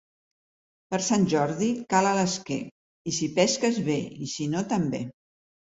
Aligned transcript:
Per 0.93 0.99
Sant 1.07 1.27
Jordi 1.33 1.69
cala 1.95 2.15
l'esquer, 2.21 2.59
i 3.13 3.17
si 3.21 3.33
pesques, 3.39 3.79
bé, 3.93 4.03
i 4.29 4.35
si 4.37 4.53
no, 4.57 4.67
també. 4.77 5.07